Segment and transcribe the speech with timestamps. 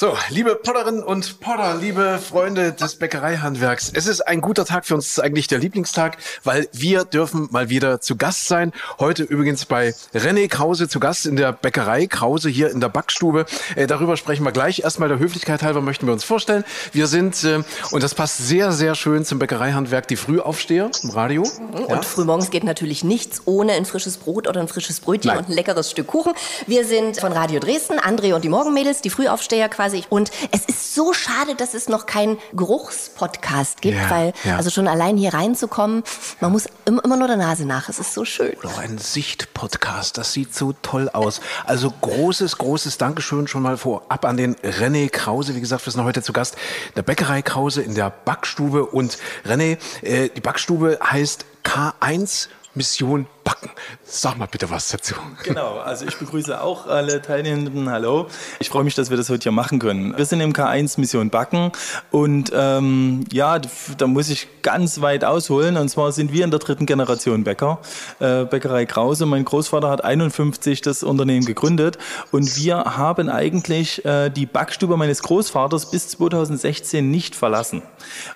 [0.00, 4.94] So, liebe Potterinnen und Potter, liebe Freunde des Bäckereihandwerks, es ist ein guter Tag für
[4.94, 8.72] uns, eigentlich der Lieblingstag, weil wir dürfen mal wieder zu Gast sein.
[8.98, 13.44] Heute übrigens bei René Krause zu Gast in der Bäckerei Krause hier in der Backstube.
[13.76, 14.78] Äh, darüber sprechen wir gleich.
[14.78, 16.64] Erstmal der Höflichkeit halber möchten wir uns vorstellen.
[16.92, 21.42] Wir sind, äh, und das passt sehr, sehr schön zum Bäckereihandwerk, die Frühaufsteher im Radio.
[21.72, 22.00] Und ja?
[22.00, 25.40] frühmorgens geht natürlich nichts ohne ein frisches Brot oder ein frisches Brötchen Nein.
[25.40, 26.32] und ein leckeres Stück Kuchen.
[26.66, 30.04] Wir sind von Radio Dresden, André und die Morgenmädels, die Frühaufsteher quasi quasi.
[30.08, 34.56] Und es ist so schade, dass es noch keinen Geruchspodcast gibt, Ja, weil ja.
[34.56, 36.02] also schon allein hier reinzukommen,
[36.40, 37.88] man muss immer, immer nur der Nase nach.
[37.88, 38.54] Es ist so schön.
[38.62, 41.40] Noch ein Sicht-Podcast, das sieht so toll aus.
[41.64, 45.54] Also großes, großes Dankeschön schon mal vorab an den René Krause.
[45.54, 46.54] Wie gesagt, wir sind heute zu Gast
[46.88, 48.86] in der Bäckerei Krause in der Backstube.
[48.86, 53.70] Und René, äh, die Backstube heißt K1 Mission Backen.
[54.04, 55.14] Sag mal bitte was dazu.
[55.42, 57.90] Genau, also ich begrüße auch alle Teilnehmenden.
[57.90, 58.28] Hallo.
[58.60, 60.16] Ich freue mich, dass wir das heute hier machen können.
[60.16, 61.72] Wir sind im K1 Mission Backen
[62.12, 63.58] und ähm, ja,
[63.98, 65.76] da muss ich ganz weit ausholen.
[65.76, 67.80] Und zwar sind wir in der dritten Generation Bäcker.
[68.20, 69.26] Äh, Bäckerei Krause.
[69.26, 71.98] Mein Großvater hat 51 das Unternehmen gegründet
[72.30, 77.82] und wir haben eigentlich äh, die Backstube meines Großvaters bis 2016 nicht verlassen.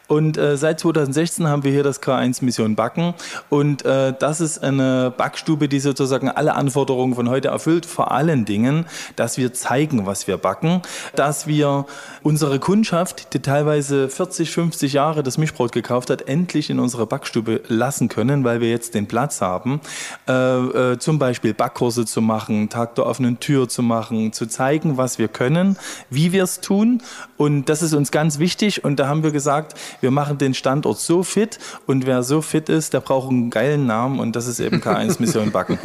[0.08, 3.14] Und äh, seit 2016 haben wir hier das K1 Mission Backen
[3.48, 7.86] und äh, das ist eine Backstube, die sozusagen alle Anforderungen von heute erfüllt.
[7.86, 10.82] Vor allen Dingen, dass wir zeigen, was wir backen,
[11.14, 11.86] dass wir
[12.22, 17.62] unsere Kundschaft, die teilweise 40, 50 Jahre das Mischbrot gekauft hat, endlich in unsere Backstube
[17.68, 19.80] lassen können, weil wir jetzt den Platz haben,
[20.28, 24.96] äh, äh, zum Beispiel Backkurse zu machen, Tag der offenen Tür zu machen, zu zeigen,
[24.96, 25.76] was wir können,
[26.10, 27.02] wie wir es tun.
[27.36, 28.84] Und das ist uns ganz wichtig.
[28.84, 32.68] Und da haben wir gesagt, wir machen den Standort so fit und wer so fit
[32.68, 35.78] ist, der braucht einen geilen Namen und das ist eben K1 Mission Backen.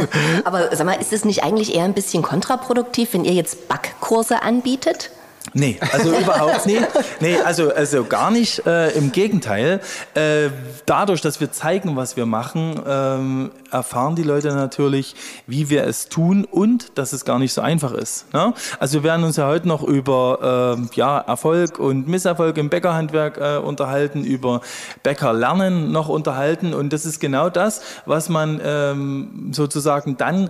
[0.44, 4.41] Aber sag mal, ist es nicht eigentlich eher ein bisschen kontraproduktiv, wenn ihr jetzt Backkurse
[4.41, 5.11] anbietet?
[5.53, 6.88] Nee, also überhaupt nicht.
[7.19, 8.66] Nee, also, also gar nicht.
[8.66, 9.81] Äh, Im Gegenteil.
[10.14, 10.50] Äh,
[10.86, 15.16] dadurch, dass wir zeigen, was wir machen, ähm, erfahren die Leute natürlich,
[15.47, 18.31] wie wir es tun und dass es gar nicht so einfach ist.
[18.34, 18.53] Ne?
[18.79, 23.38] Also wir werden uns ja heute noch über ähm, ja, Erfolg und Misserfolg im Bäckerhandwerk
[23.38, 24.62] äh, unterhalten, über
[25.03, 26.73] Bäckerlernen noch unterhalten.
[26.73, 30.50] Und das ist genau das, was man ähm, sozusagen dann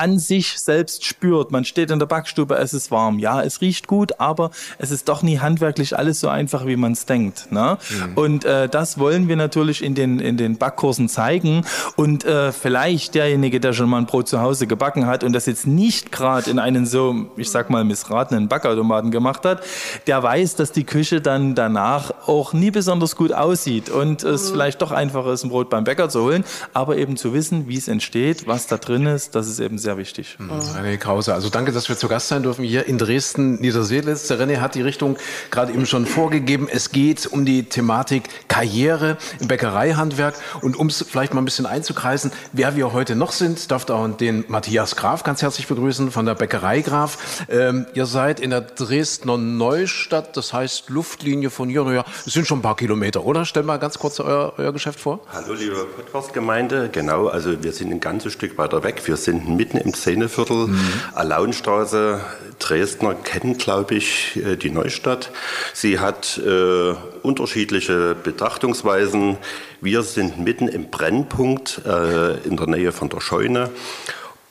[0.00, 1.52] an sich selbst spürt.
[1.52, 3.18] Man steht in der Backstube, es ist warm.
[3.18, 6.92] Ja, es riecht gut, aber es ist doch nie handwerklich alles so einfach, wie man
[6.92, 7.52] es denkt.
[7.52, 7.76] Ne?
[8.14, 11.66] Und äh, das wollen wir natürlich in den, in den Backkursen zeigen.
[11.96, 15.44] Und äh, vielleicht derjenige, der schon mal ein Brot zu Hause gebacken hat und das
[15.44, 19.62] jetzt nicht gerade in einen so, ich sag mal, missratenen Backautomaten gemacht hat,
[20.06, 24.80] der weiß, dass die Küche dann danach auch nie besonders gut aussieht und es vielleicht
[24.80, 27.86] doch einfacher ist, ein Brot beim Bäcker zu holen, aber eben zu wissen, wie es
[27.86, 30.36] entsteht, was da drin ist, das ist eben sehr wichtig.
[30.40, 34.28] René Krause, also danke, dass wir zu Gast sein dürfen hier in Dresden, Niederseelitz.
[34.28, 35.18] Der René hat die Richtung
[35.50, 36.68] gerade eben schon vorgegeben.
[36.70, 40.34] Es geht um die Thematik Karriere im Bäckereihandwerk.
[40.62, 44.08] Und um es vielleicht mal ein bisschen einzukreisen, wer wir heute noch sind, darf auch
[44.08, 47.44] den Matthias Graf ganz herzlich begrüßen von der Bäckerei Graf.
[47.48, 52.46] Ähm, ihr seid in der Dresdner Neustadt, das heißt Luftlinie von hier, naja, es sind
[52.46, 53.44] schon ein paar Kilometer, oder?
[53.44, 55.20] Stell mal ganz kurz euer, euer Geschäft vor.
[55.32, 59.02] Hallo liebe Podcast-Gemeinde, genau, also wir sind ein ganzes Stück weiter weg.
[59.06, 60.68] Wir sind mitten im Szeneviertel,
[61.14, 62.20] Alaunstraße.
[62.58, 65.30] Dresdner kennen, glaube ich, äh, die Neustadt.
[65.72, 69.38] Sie hat äh, unterschiedliche Betrachtungsweisen.
[69.80, 73.70] Wir sind mitten im Brennpunkt äh, in der Nähe von der Scheune.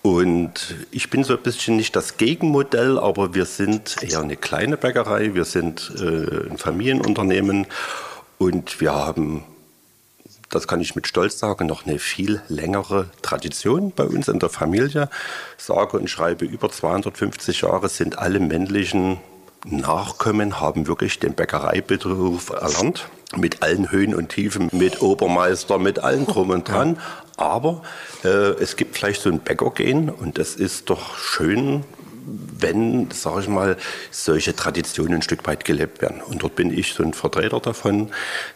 [0.02, 4.78] Und ich bin so ein bisschen nicht das Gegenmodell, aber wir sind eher eine kleine
[4.78, 5.34] Bäckerei.
[5.36, 7.68] Wir sind äh, ein Familienunternehmen
[8.38, 9.44] und wir haben
[10.50, 14.50] das kann ich mit Stolz sagen, noch eine viel längere Tradition bei uns in der
[14.50, 15.10] Familie.
[15.58, 19.20] Sage und schreibe, über 250 Jahre sind alle männlichen
[19.66, 23.10] Nachkommen, haben wirklich den Bäckereiberuf erlernt.
[23.36, 26.98] Mit allen Höhen und Tiefen, mit Obermeister, mit allem drum und dran.
[27.38, 27.84] Aber
[28.24, 31.84] äh, es gibt vielleicht so ein Bäckergehen und es ist doch schön,
[32.26, 33.78] wenn, sage ich mal,
[34.10, 36.22] solche Traditionen ein Stück weit gelebt werden.
[36.22, 38.10] Und dort bin ich so ein Vertreter davon,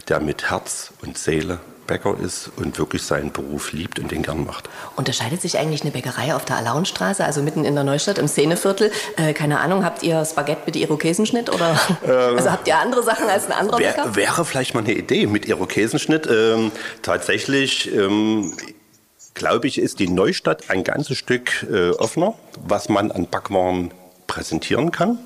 [0.08, 4.46] der mit Herz und Seele Bäcker ist und wirklich seinen Beruf liebt und den gern
[4.46, 4.70] macht.
[4.96, 8.92] Unterscheidet sich eigentlich eine Bäckerei auf der Alaunstraße, also mitten in der Neustadt, im Szeneviertel?
[9.18, 13.46] Äh, keine Ahnung, habt ihr Spaghetti mit Irokesenschnitt oder also habt ihr andere Sachen als
[13.46, 14.16] ein anderer Wär, Bäcker?
[14.16, 16.28] wäre vielleicht mal eine Idee mit Irokesenschnitt.
[16.28, 16.72] Ähm,
[17.02, 18.54] tatsächlich ähm,
[19.34, 22.36] glaube ich, ist die Neustadt ein ganzes Stück äh, offener,
[22.66, 23.92] was man an Backwaren
[24.28, 25.20] präsentieren kann.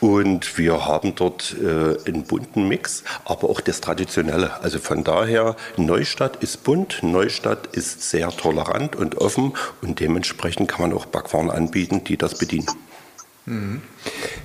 [0.00, 4.62] Und wir haben dort äh, einen bunten Mix, aber auch das Traditionelle.
[4.62, 10.82] Also von daher, Neustadt ist bunt, Neustadt ist sehr tolerant und offen und dementsprechend kann
[10.82, 12.66] man auch Backwaren anbieten, die das bedienen.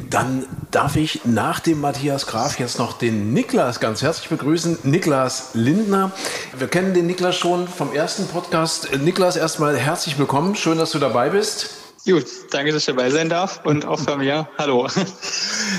[0.09, 4.77] Dann darf ich nach dem Matthias Graf jetzt noch den Niklas ganz herzlich begrüßen.
[4.83, 6.11] Niklas Lindner.
[6.55, 8.95] Wir kennen den Niklas schon vom ersten Podcast.
[9.01, 10.55] Niklas, erstmal herzlich willkommen.
[10.55, 11.80] Schön, dass du dabei bist.
[12.03, 14.47] Gut, danke, dass ich dabei sein darf und auch von mir.
[14.57, 14.87] Hallo.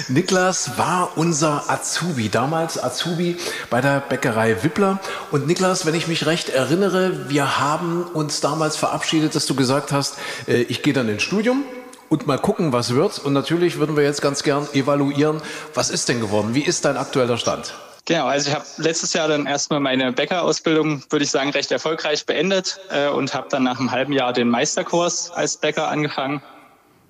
[0.09, 3.37] Niklas war unser Azubi, damals Azubi
[3.71, 5.01] bei der Bäckerei Wippler.
[5.33, 9.91] Und Niklas, wenn ich mich recht erinnere, wir haben uns damals verabschiedet, dass du gesagt
[9.91, 10.17] hast,
[10.47, 11.65] äh, ich gehe dann ins Studium
[12.09, 13.19] und mal gucken, was wird.
[13.19, 15.43] Und natürlich würden wir jetzt ganz gern evaluieren,
[15.75, 16.55] was ist denn geworden?
[16.55, 17.75] Wie ist dein aktueller Stand?
[18.13, 22.27] Genau, also ich habe letztes Jahr dann erstmal meine Bäckerausbildung, würde ich sagen, recht erfolgreich
[22.27, 26.43] beendet äh, und habe dann nach einem halben Jahr den Meisterkurs als Bäcker angefangen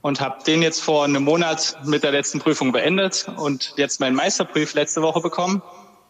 [0.02, 4.14] und habe den jetzt vor einem Monat mit der letzten Prüfung beendet und jetzt meinen
[4.14, 5.60] Meisterbrief letzte Woche bekommen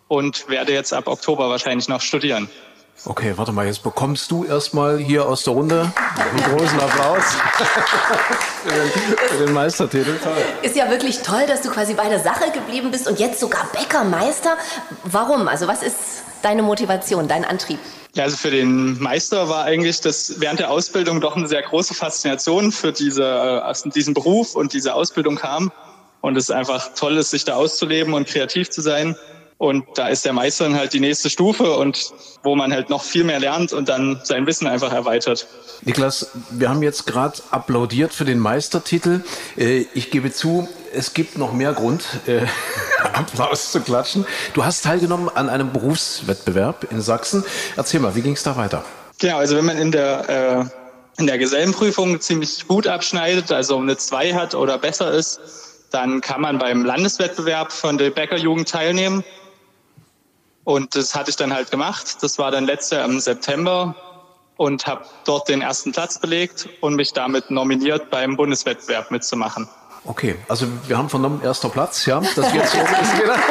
[0.09, 2.51] und werde jetzt ab Oktober wahrscheinlich noch studieren.
[3.05, 7.25] Okay, warte mal, jetzt bekommst du erstmal hier aus der Runde einen großen Applaus
[8.63, 10.17] für, den, für den Meistertitel.
[10.63, 13.67] Ist ja wirklich toll, dass du quasi bei der Sache geblieben bist und jetzt sogar
[13.73, 14.57] Bäckermeister.
[15.03, 15.49] Warum?
[15.49, 15.97] Also was ist
[16.43, 17.81] deine Motivation, dein Antrieb?
[18.15, 21.95] Ja, also für den Meister war eigentlich das während der Ausbildung doch eine sehr große
[21.95, 25.73] Faszination für diese, äh, diesen Beruf und diese Ausbildung kam.
[26.21, 29.17] Und es ist einfach toll, ist, sich da auszuleben und kreativ zu sein.
[29.63, 32.13] Und da ist der Meister dann halt die nächste Stufe und
[32.43, 35.47] wo man halt noch viel mehr lernt und dann sein Wissen einfach erweitert.
[35.83, 39.21] Niklas, wir haben jetzt gerade applaudiert für den Meistertitel.
[39.57, 42.41] Äh, ich gebe zu, es gibt noch mehr Grund, äh,
[43.13, 44.27] Applaus zu klatschen.
[44.53, 47.45] Du hast teilgenommen an einem Berufswettbewerb in Sachsen.
[47.77, 48.85] Erzähl mal, wie ging es da weiter?
[49.21, 50.69] Genau, also wenn man in der
[51.17, 55.39] äh, in der Gesellenprüfung ziemlich gut abschneidet, also eine 2 hat oder besser ist,
[55.93, 59.23] dann kann man beim Landeswettbewerb von der Bäckerjugend teilnehmen.
[60.65, 62.23] Und das hatte ich dann halt gemacht.
[62.23, 63.95] Das war dann letztes Jahr im September
[64.57, 69.69] und habe dort den ersten Platz belegt und mich damit nominiert, beim Bundeswettbewerb mitzumachen.
[70.05, 73.37] Okay, also wir haben vernommen, erster Platz, ja, das wird so ist wieder.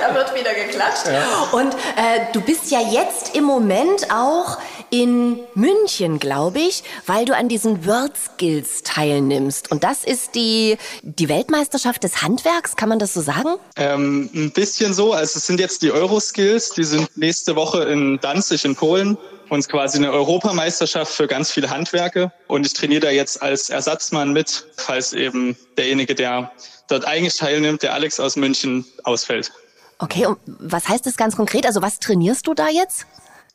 [0.00, 1.06] Da wird wieder geklatscht.
[1.06, 1.48] Ja.
[1.52, 4.58] Und äh, du bist ja jetzt im Moment auch
[4.92, 9.70] in München, glaube ich, weil du an diesen World Skills teilnimmst.
[9.70, 13.56] Und das ist die, die Weltmeisterschaft des Handwerks, kann man das so sagen?
[13.76, 15.14] Ähm, ein bisschen so.
[15.14, 19.16] Also es sind jetzt die Euro-Skills, die sind nächste Woche in Danzig in Polen
[19.48, 22.32] uns quasi eine Europameisterschaft für ganz viele Handwerke.
[22.46, 26.52] Und ich trainiere da jetzt als Ersatzmann mit, falls eben derjenige, der
[26.88, 29.52] dort eigentlich teilnimmt, der Alex aus München, ausfällt.
[29.98, 31.66] Okay, und was heißt das ganz konkret?
[31.66, 33.06] Also was trainierst du da jetzt?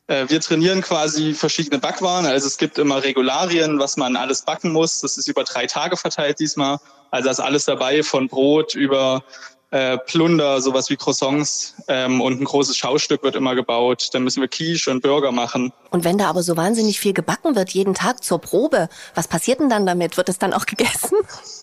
[0.08, 2.26] Äh, wir trainieren quasi verschiedene Backwaren.
[2.26, 5.00] Also es gibt immer Regularien, was man alles backen muss.
[5.00, 6.78] Das ist über drei Tage verteilt diesmal.
[7.10, 9.22] Also da ist alles dabei, von Brot über
[9.70, 14.08] äh, Plunder, sowas wie Croissants ähm, und ein großes Schaustück wird immer gebaut.
[14.12, 15.72] Dann müssen wir Quiche und Burger machen.
[15.90, 19.60] Und wenn da aber so wahnsinnig viel gebacken wird, jeden Tag zur Probe, was passiert
[19.60, 20.16] denn dann damit?
[20.16, 21.16] Wird es dann auch gegessen?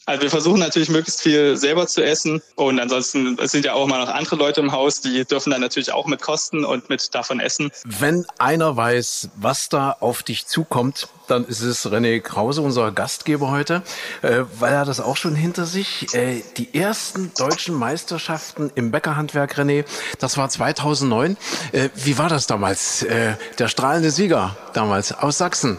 [0.06, 3.88] Also wir versuchen natürlich möglichst viel selber zu essen und ansonsten es sind ja auch
[3.88, 7.16] mal noch andere Leute im Haus, die dürfen dann natürlich auch mit kosten und mit
[7.16, 7.72] davon essen.
[7.86, 13.52] Wenn einer weiß, was da auf dich zukommt, dann ist es René Krause, unser Gastgeber
[13.52, 13.82] heute,
[14.22, 16.14] äh, weil er das auch schon hinter sich.
[16.14, 19.86] Äh, die ersten deutschen Meisterschaften im Bäckerhandwerk, René,
[20.20, 21.38] das war 2009.
[21.72, 23.04] Äh, wie war das damals?
[23.04, 25.78] Äh, der strahlende Sieger damals aus Sachsen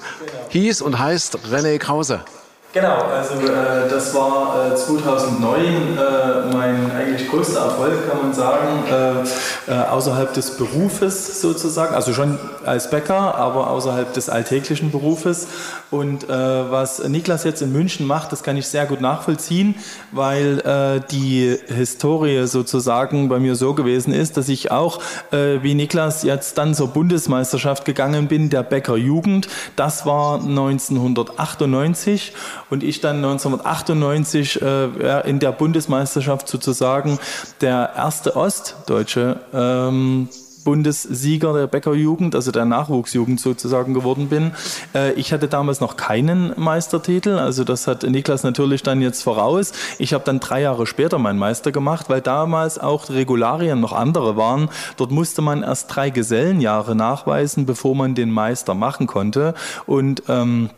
[0.50, 2.24] hieß und heißt René Krause.
[2.72, 8.84] Genau, also äh, das war äh, 2009 äh, mein eigentlich größter Erfolg, kann man sagen,
[8.90, 15.46] äh, äh, außerhalb des Berufes sozusagen, also schon als Bäcker, aber außerhalb des alltäglichen Berufes.
[15.90, 19.76] Und äh, was Niklas jetzt in München macht, das kann ich sehr gut nachvollziehen,
[20.12, 25.00] weil die Historie sozusagen bei mir so gewesen ist, dass ich auch
[25.30, 29.48] wie Niklas jetzt dann zur Bundesmeisterschaft gegangen bin, der Bäcker Jugend.
[29.76, 32.32] Das war 1998
[32.70, 37.18] und ich dann 1998 äh, in der Bundesmeisterschaft sozusagen
[37.60, 40.28] der erste Ostdeutsche ähm,
[40.66, 44.50] Bundessieger der Bäckerjugend, also der Nachwuchsjugend sozusagen geworden bin.
[44.96, 49.72] Äh, ich hatte damals noch keinen Meistertitel, also das hat Niklas natürlich dann jetzt voraus.
[50.00, 54.36] Ich habe dann drei Jahre später meinen Meister gemacht, weil damals auch Regularien noch andere
[54.36, 54.68] waren.
[54.96, 59.54] Dort musste man erst drei Gesellenjahre nachweisen, bevor man den Meister machen konnte.
[59.86, 60.70] Und ähm,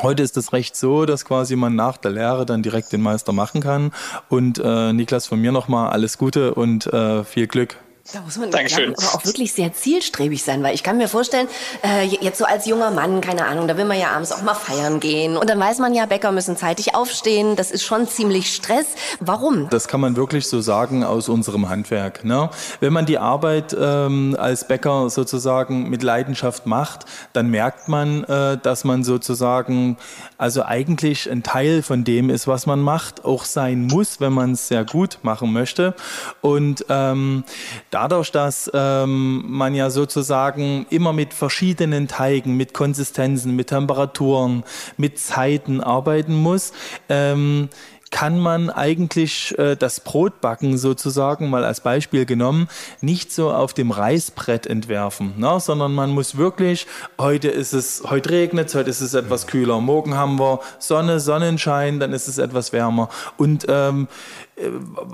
[0.00, 3.32] Heute ist das Recht so, dass quasi man nach der Lehre dann direkt den Meister
[3.32, 3.92] machen kann.
[4.28, 7.76] Und äh, Niklas, von mir nochmal alles Gute und äh, viel Glück
[8.12, 8.94] Da muss man Dankeschön.
[8.96, 11.46] aber auch wirklich sehr zielstrebig sein, weil ich kann mir vorstellen,
[11.84, 14.54] äh, jetzt so als junger Mann, keine Ahnung, da will man ja abends auch mal
[14.54, 15.36] feiern gehen.
[15.36, 17.54] Und dann weiß man ja, Bäcker müssen zeitig aufstehen.
[17.54, 18.86] Das ist schon ziemlich Stress.
[19.20, 19.68] Warum?
[19.70, 22.24] Das kann man wirklich so sagen aus unserem Handwerk.
[22.24, 22.50] Ne?
[22.80, 28.58] Wenn man die Arbeit ähm, als Bäcker sozusagen mit Leidenschaft macht, dann merkt man, äh,
[28.58, 29.96] dass man sozusagen
[30.38, 34.52] also eigentlich ein Teil von dem ist, was man macht, auch sein muss, wenn man
[34.52, 35.94] es sehr gut machen möchte.
[36.40, 37.44] Und ähm,
[37.92, 44.64] dadurch, dass ähm, man ja sozusagen immer mit verschiedenen Teigen, mit Konsistenzen, mit Temperaturen,
[44.96, 46.72] mit Zeiten arbeiten muss,
[47.08, 47.68] ähm,
[48.12, 52.68] kann man eigentlich äh, das Brotbacken sozusagen mal als Beispiel genommen
[53.00, 55.58] nicht so auf dem Reißbrett entwerfen, ne?
[55.58, 56.86] sondern man muss wirklich,
[57.18, 61.18] heute ist es, heute regnet es, heute ist es etwas kühler, morgen haben wir Sonne,
[61.18, 63.08] Sonnenschein, dann ist es etwas wärmer
[63.38, 64.08] und ähm,
[64.51, 64.51] äh,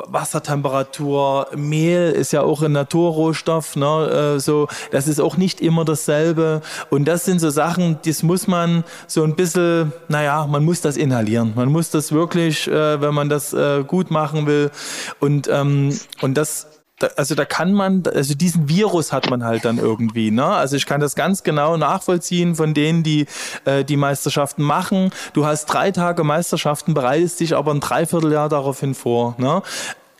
[0.08, 4.34] Wassertemperatur, Mehl ist ja auch ein Naturrohstoff, ne?
[4.36, 6.62] Äh, so, das ist auch nicht immer dasselbe.
[6.90, 10.96] Und das sind so Sachen, das muss man so ein bisschen, naja, man muss das
[10.96, 11.52] inhalieren.
[11.54, 14.70] Man muss das wirklich, äh, wenn man das gut machen will.
[15.20, 19.64] Und, ähm, und das da, also da kann man, also diesen Virus hat man halt
[19.64, 20.30] dann irgendwie.
[20.30, 20.44] Ne?
[20.44, 23.26] Also ich kann das ganz genau nachvollziehen von denen, die
[23.64, 25.10] äh, die Meisterschaften machen.
[25.32, 29.34] Du hast drei Tage Meisterschaften, bereitest dich aber ein Dreivierteljahr daraufhin vor.
[29.38, 29.62] Ne?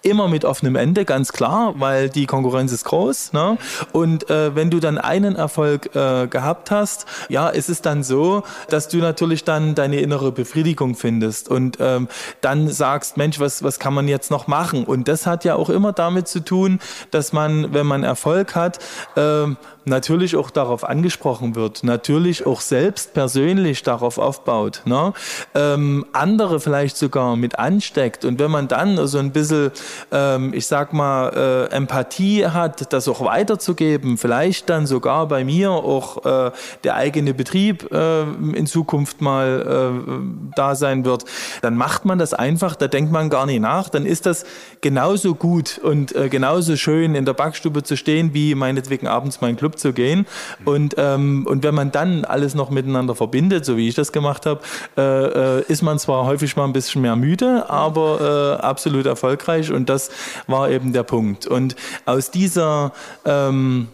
[0.02, 3.32] Immer mit offenem Ende, ganz klar, weil die Konkurrenz ist groß.
[3.32, 3.58] Ne?
[3.92, 8.42] Und äh, wenn du dann einen Erfolg äh, gehabt hast, ja, ist es dann so,
[8.68, 12.08] dass du natürlich dann deine innere Befriedigung findest und ähm,
[12.40, 14.84] dann sagst, Mensch, was, was kann man jetzt noch machen?
[14.84, 18.78] Und das hat ja auch immer damit zu tun, dass man, wenn man Erfolg hat,
[19.16, 19.46] äh,
[19.88, 25.12] natürlich auch darauf angesprochen wird, natürlich auch selbst persönlich darauf aufbaut, ne?
[25.54, 28.24] ähm, andere vielleicht sogar mit ansteckt.
[28.24, 29.70] Und wenn man dann so ein bisschen,
[30.12, 35.70] ähm, ich sag mal, äh, Empathie hat, das auch weiterzugeben, vielleicht dann sogar bei mir
[35.70, 36.50] auch äh,
[36.84, 41.24] der eigene Betrieb äh, in Zukunft mal äh, da sein wird,
[41.62, 44.44] dann macht man das einfach, da denkt man gar nicht nach, dann ist das
[44.80, 49.56] genauso gut und äh, genauso schön in der Backstube zu stehen, wie meinetwegen abends mein
[49.56, 50.26] Club zu gehen.
[50.64, 54.46] Und, ähm, und wenn man dann alles noch miteinander verbindet, so wie ich das gemacht
[54.46, 54.60] habe,
[54.96, 59.72] äh, äh, ist man zwar häufig mal ein bisschen mehr müde, aber äh, absolut erfolgreich.
[59.72, 60.10] Und das
[60.46, 61.46] war eben der Punkt.
[61.46, 62.92] Und aus dieser
[63.24, 63.88] ähm,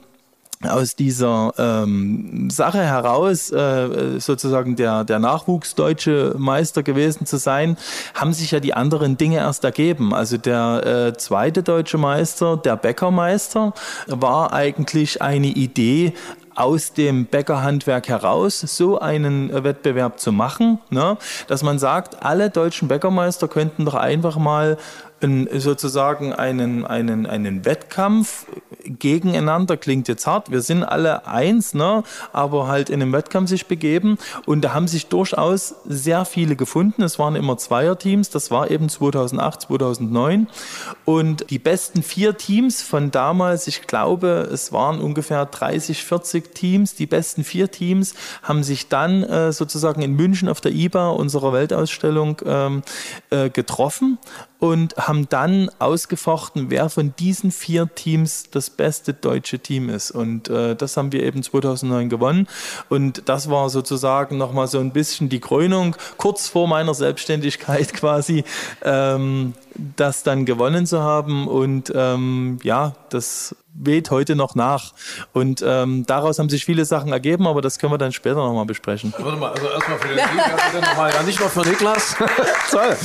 [0.63, 7.77] aus dieser ähm, Sache heraus äh, sozusagen der, der Nachwuchsdeutsche Meister gewesen zu sein,
[8.15, 10.15] haben sich ja die anderen Dinge erst ergeben.
[10.15, 13.75] Also der äh, zweite deutsche Meister, der Bäckermeister,
[14.07, 16.15] war eigentlich eine Idee
[16.55, 21.19] aus dem Bäckerhandwerk heraus so einen Wettbewerb zu machen, ne?
[21.49, 24.79] dass man sagt, alle deutschen Bäckermeister könnten doch einfach mal
[25.53, 28.47] sozusagen einen, einen, einen Wettkampf
[28.85, 33.67] gegeneinander, klingt jetzt hart, wir sind alle eins, ne, aber halt in einem Wettkampf sich
[33.67, 34.19] begeben.
[34.47, 38.89] Und da haben sich durchaus sehr viele gefunden, es waren immer Zweierteams, das war eben
[38.89, 40.49] 2008, 2009
[41.05, 46.95] und die besten vier Teams von damals, ich glaube, es waren ungefähr 30, 40 Teams,
[46.95, 51.53] die besten vier Teams haben sich dann äh, sozusagen in München auf der IBA, unserer
[51.53, 52.83] Weltausstellung, ähm,
[53.31, 54.19] äh, getroffen
[54.65, 60.11] und haben dann ausgefochten, wer von diesen vier Teams das beste deutsche Team ist.
[60.11, 62.49] Und äh, das haben wir eben 2009 gewonnen.
[62.89, 68.43] Und das war sozusagen nochmal so ein bisschen die Krönung, kurz vor meiner Selbstständigkeit quasi,
[68.83, 69.53] ähm,
[69.97, 71.49] das dann gewonnen zu haben.
[71.49, 74.93] Und ähm, ja, das weht heute noch nach.
[75.33, 78.67] Und ähm, daraus haben sich viele Sachen ergeben, aber das können wir dann später nochmal
[78.67, 79.13] besprechen.
[79.19, 82.17] Warte mal, also erstmal für den Sieg, nochmal, ja, nicht nur für Niklas.
[82.71, 82.97] Toll.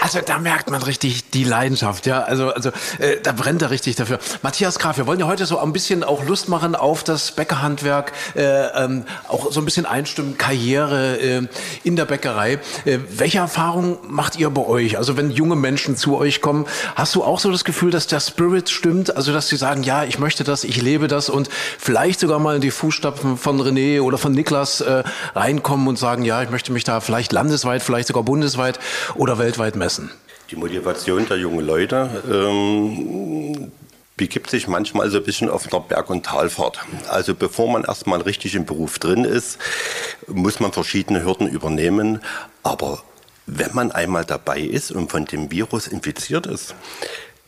[0.00, 2.22] Also da merkt man richtig die Leidenschaft, ja.
[2.22, 4.18] Also, also äh, da brennt er richtig dafür.
[4.42, 8.12] Matthias Graf, wir wollen ja heute so ein bisschen auch Lust machen auf das Bäckerhandwerk,
[8.34, 11.42] äh, ähm, auch so ein bisschen einstimmen, Karriere äh,
[11.84, 12.60] in der Bäckerei.
[12.86, 14.96] Äh, welche Erfahrung macht ihr bei euch?
[14.96, 18.20] Also wenn junge Menschen zu euch kommen, hast du auch so das Gefühl, dass der
[18.20, 19.16] Spirit stimmt?
[19.16, 22.56] Also dass sie sagen, ja, ich möchte das, ich lebe das und vielleicht sogar mal
[22.56, 25.02] in die Fußstapfen von René oder von Niklas äh,
[25.34, 28.78] reinkommen und sagen, ja, ich möchte mich da vielleicht landesweit, vielleicht sogar bundesweit
[29.14, 30.10] oder weltweit messen?
[30.50, 33.72] Die Motivation der jungen Leute ähm,
[34.16, 36.78] begibt sich manchmal so ein bisschen auf einer Berg- und Talfahrt.
[37.08, 39.58] Also bevor man erstmal richtig im Beruf drin ist,
[40.28, 42.20] muss man verschiedene Hürden übernehmen.
[42.62, 43.02] Aber
[43.46, 46.74] wenn man einmal dabei ist und von dem Virus infiziert ist,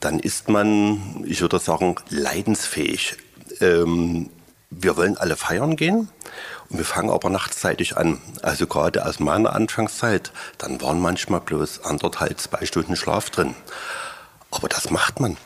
[0.01, 3.17] dann ist man, ich würde sagen, leidensfähig.
[3.61, 4.31] Ähm,
[4.71, 6.09] wir wollen alle feiern gehen
[6.69, 8.21] und wir fangen aber nachtzeitig an.
[8.43, 13.55] Also gerade aus meiner Anfangszeit, dann waren manchmal bloß anderthalb, zwei Stunden Schlaf drin.
[14.51, 15.37] Aber das macht man.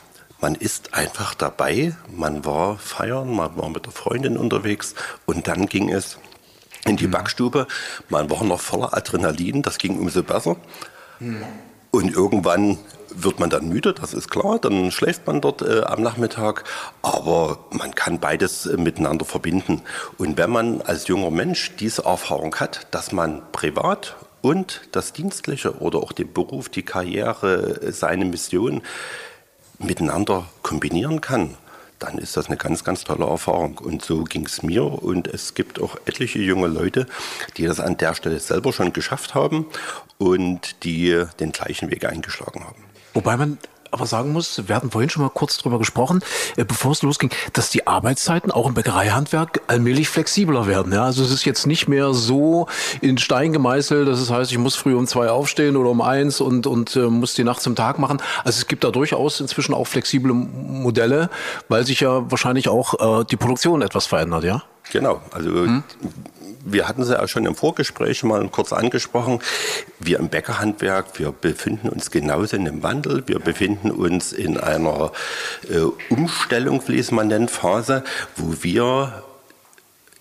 [0.41, 4.95] Man ist einfach dabei, man war feiern, man war mit der Freundin unterwegs
[5.27, 6.17] und dann ging es
[6.85, 7.11] in die mhm.
[7.11, 7.67] Backstube.
[8.09, 10.57] Man war noch voller Adrenalin, das ging umso besser.
[11.19, 11.43] Mhm.
[11.91, 12.77] Und irgendwann
[13.13, 16.63] wird man dann müde, das ist klar, dann schläft man dort äh, am Nachmittag,
[17.01, 19.81] aber man kann beides äh, miteinander verbinden.
[20.17, 25.81] Und wenn man als junger Mensch diese Erfahrung hat, dass man privat und das Dienstliche
[25.81, 28.81] oder auch den Beruf, die Karriere, äh, seine Mission
[29.77, 31.57] miteinander kombinieren kann,
[32.01, 33.77] dann ist das eine ganz, ganz tolle Erfahrung.
[33.77, 34.83] Und so ging es mir.
[34.83, 37.05] Und es gibt auch etliche junge Leute,
[37.57, 39.67] die das an der Stelle selber schon geschafft haben
[40.17, 42.83] und die den gleichen Weg eingeschlagen haben.
[43.13, 43.57] Wobei man
[43.91, 46.21] aber sagen muss, wir hatten vorhin schon mal kurz drüber gesprochen,
[46.55, 50.93] äh, bevor es losging, dass die Arbeitszeiten auch im Bäckereihandwerk allmählich flexibler werden.
[50.93, 52.67] Ja, also es ist jetzt nicht mehr so
[53.01, 56.41] in Stein gemeißelt, dass es heißt, ich muss früh um zwei aufstehen oder um eins
[56.41, 58.21] und, und äh, muss die Nacht zum Tag machen.
[58.43, 61.29] Also es gibt da durchaus inzwischen auch flexible Modelle,
[61.67, 64.63] weil sich ja wahrscheinlich auch äh, die Produktion etwas verändert, ja?
[64.91, 65.83] Genau, also hm?
[66.65, 69.39] wir hatten sie ja schon im Vorgespräch mal kurz angesprochen.
[69.99, 73.23] Wir im Bäckerhandwerk, wir befinden uns genauso in einem Wandel.
[73.25, 75.11] Wir befinden uns in einer
[75.69, 75.79] äh,
[76.13, 78.03] Umstellung, wie es man nennt, Phase,
[78.35, 79.23] wo wir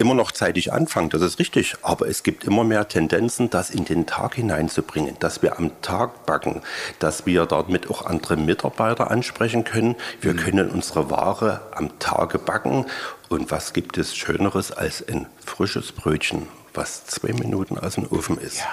[0.01, 3.85] immer noch zeitig anfangen, das ist richtig, aber es gibt immer mehr Tendenzen, das in
[3.85, 6.63] den Tag hineinzubringen, dass wir am Tag backen,
[6.99, 9.97] dass wir damit auch andere Mitarbeiter ansprechen können.
[10.21, 10.39] Wir mhm.
[10.39, 12.87] können unsere Ware am Tage backen
[13.29, 18.39] und was gibt es Schöneres als ein frisches Brötchen, was zwei Minuten aus dem Ofen
[18.39, 18.61] ist?
[18.61, 18.67] Ja.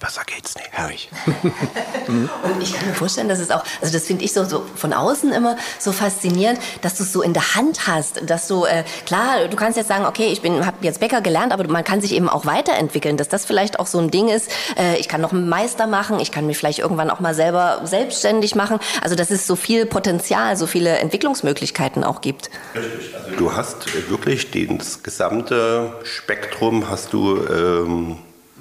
[0.00, 0.68] Besser geht's nicht.
[0.72, 1.10] Herrlich.
[2.08, 4.94] und ich kann mir vorstellen, dass es auch, also das finde ich so, so von
[4.94, 8.84] außen immer so faszinierend, dass du es so in der Hand hast, dass du, äh,
[9.04, 12.00] klar, du kannst jetzt sagen, okay, ich bin, habe jetzt Bäcker gelernt, aber man kann
[12.00, 15.20] sich eben auch weiterentwickeln, dass das vielleicht auch so ein Ding ist, äh, ich kann
[15.20, 19.16] noch einen Meister machen, ich kann mich vielleicht irgendwann auch mal selber selbstständig machen, also
[19.16, 22.48] dass es so viel Potenzial, so viele Entwicklungsmöglichkeiten auch gibt.
[22.74, 28.16] Richtig, also du hast wirklich das gesamte Spektrum, hast du ähm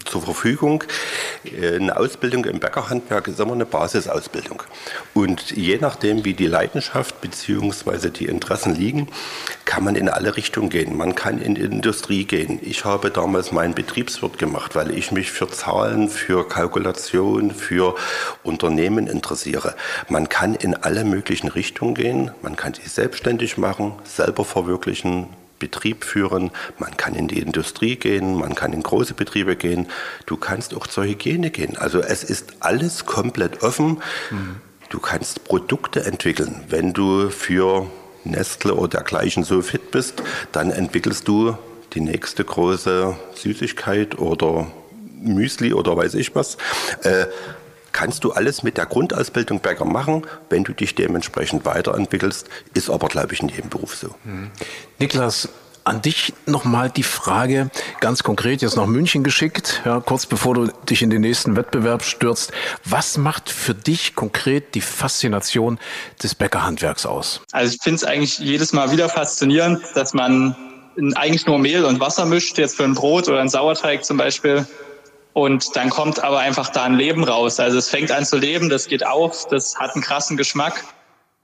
[0.05, 0.83] zur Verfügung.
[1.43, 4.63] Äh, eine Ausbildung im Bäckerhandwerk ist immer eine Basisausbildung.
[5.13, 8.09] Und je nachdem, wie die Leidenschaft bzw.
[8.09, 9.07] die Interessen liegen,
[9.65, 10.97] kann man in alle Richtungen gehen.
[10.97, 12.59] Man kann in die Industrie gehen.
[12.61, 17.95] Ich habe damals meinen Betriebswirt gemacht, weil ich mich für Zahlen, für Kalkulation, für
[18.43, 19.75] Unternehmen interessiere.
[20.07, 22.31] Man kann in alle möglichen Richtungen gehen.
[22.41, 25.27] Man kann sich selbstständig machen, selber verwirklichen,
[25.59, 29.87] Betrieb führen, man kann in die Industrie gehen, man kann in große Betriebe gehen,
[30.25, 31.77] du kannst auch zur Hygiene gehen.
[31.77, 34.01] Also es ist alles komplett offen.
[34.31, 34.55] Mhm.
[34.89, 36.63] Du kannst Produkte entwickeln.
[36.67, 37.87] Wenn du für
[38.23, 41.55] Nestle oder dergleichen so fit bist, dann entwickelst du
[41.93, 44.67] die nächste große Süßigkeit oder
[45.21, 46.57] Müsli oder weiß ich was.
[47.03, 47.25] Äh,
[47.99, 53.09] kannst du alles mit der Grundausbildung Bäcker machen, wenn du dich dementsprechend weiterentwickelst, ist aber,
[53.09, 54.15] glaube ich, in jedem Beruf so.
[54.23, 54.51] Mhm.
[54.99, 55.49] Niklas,
[55.83, 60.67] an dich nochmal die Frage, ganz konkret, jetzt nach München geschickt, ja, kurz bevor du
[60.89, 62.53] dich in den nächsten Wettbewerb stürzt.
[62.85, 65.77] Was macht für dich konkret die Faszination
[66.23, 67.41] des Bäckerhandwerks aus?
[67.51, 70.55] Also ich finde es eigentlich jedes Mal wieder faszinierend, dass man
[71.15, 74.65] eigentlich nur Mehl und Wasser mischt, jetzt für ein Brot oder ein Sauerteig zum Beispiel.
[75.33, 77.59] Und dann kommt aber einfach da ein Leben raus.
[77.59, 80.83] Also es fängt an zu leben, das geht auf, das hat einen krassen Geschmack.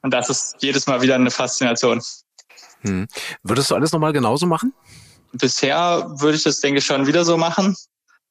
[0.02, 2.02] Und das ist jedes Mal wieder eine Faszination.
[2.82, 3.08] Hm.
[3.44, 4.74] Würdest du alles nochmal genauso machen?
[5.34, 7.76] Bisher würde ich das, denke ich, schon wieder so machen.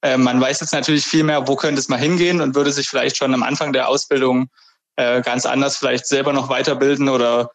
[0.03, 2.89] Äh, man weiß jetzt natürlich viel mehr, wo könnte es mal hingehen und würde sich
[2.89, 4.49] vielleicht schon am Anfang der Ausbildung
[4.97, 7.51] äh, ganz anders vielleicht selber noch weiterbilden oder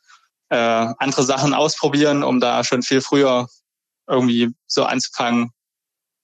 [0.49, 3.47] äh, andere Sachen ausprobieren, um da schon viel früher
[4.07, 5.51] irgendwie so anzufangen,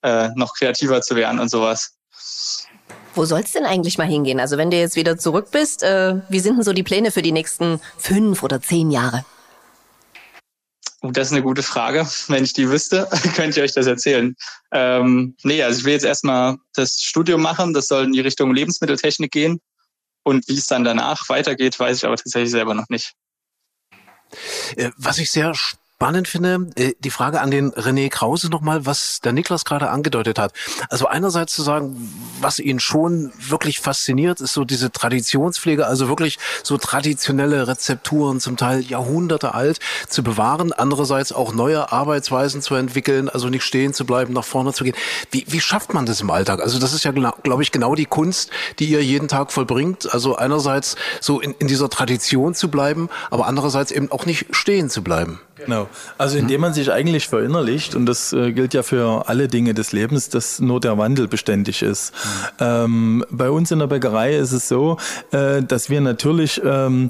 [0.05, 1.97] äh, noch kreativer zu werden und sowas.
[3.15, 4.39] Wo soll es denn eigentlich mal hingehen?
[4.39, 7.21] Also wenn du jetzt wieder zurück bist, äh, wie sind denn so die Pläne für
[7.21, 9.25] die nächsten fünf oder zehn Jahre?
[11.01, 12.07] Oh, das ist eine gute Frage.
[12.27, 14.35] Wenn ich die wüsste, könnte ich euch das erzählen.
[14.71, 17.73] Ähm, nee, also ich will jetzt erstmal das Studium machen.
[17.73, 19.59] Das soll in die Richtung Lebensmitteltechnik gehen.
[20.23, 23.13] Und wie es dann danach weitergeht, weiß ich aber tatsächlich selber noch nicht.
[24.75, 25.84] Äh, was ich sehr spannend
[26.27, 30.53] finde, äh, die Frage an den René Krause nochmal, was der Niklas gerade angedeutet hat.
[30.89, 36.37] Also einerseits zu sagen, was ihn schon wirklich fasziniert, ist so diese Traditionspflege, also wirklich
[36.63, 40.73] so traditionelle Rezepturen, zum Teil Jahrhunderte alt, zu bewahren.
[40.73, 44.95] Andererseits auch neue Arbeitsweisen zu entwickeln, also nicht stehen zu bleiben, nach vorne zu gehen.
[45.31, 46.61] Wie, wie schafft man das im Alltag?
[46.61, 50.13] Also das ist ja, glaube ich, genau die Kunst, die ihr jeden Tag vollbringt.
[50.13, 54.89] Also einerseits so in, in dieser Tradition zu bleiben, aber andererseits eben auch nicht stehen
[54.89, 55.39] zu bleiben.
[55.55, 55.87] Genau.
[56.17, 59.93] Also indem man sich eigentlich verinnerlicht, und das äh, gilt ja für alle Dinge des
[59.93, 62.13] Lebens, dass nur der Wandel beständig ist.
[62.13, 62.55] Mhm.
[62.59, 64.97] Ähm, bei uns in der Bäckerei ist es so,
[65.31, 67.09] äh, dass wir natürlich ähm,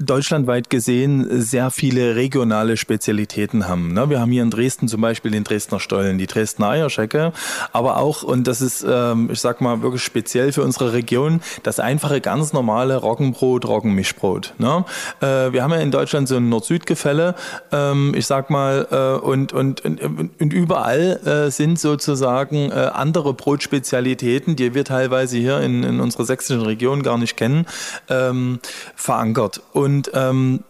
[0.00, 3.92] deutschlandweit gesehen sehr viele regionale Spezialitäten haben.
[3.92, 4.08] Ne?
[4.08, 7.32] Wir haben hier in Dresden zum Beispiel den Dresdner Stollen, die Dresdner Eierschecke,
[7.72, 11.80] aber auch, und das ist, ähm, ich sag mal, wirklich speziell für unsere Region, das
[11.80, 14.54] einfache, ganz normale Roggenbrot, Roggenmischbrot.
[14.58, 14.86] Ne?
[15.20, 17.34] Äh, wir haben ja in Deutschland so ein Nord-Süd-Gefälle,
[17.70, 23.34] ähm, ich sag mal, äh, und, und, und, und überall äh, sind sozusagen äh, andere
[23.34, 27.66] Brotspezialitäten, die wir teilweise hier in, in unserer sächsischen Region gar nicht kennen,
[28.08, 28.60] ähm,
[28.96, 29.60] verankert.
[29.72, 30.64] Und und ähm,